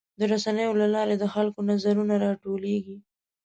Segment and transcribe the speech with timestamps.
[0.19, 2.97] د رسنیو له لارې د خلکو نظرونه راټولیږي.